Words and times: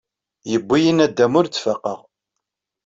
Yewwi-yi 0.51 0.91
nadam 0.93 1.33
ur 1.39 1.45
d-faqeɣ. 1.47 1.99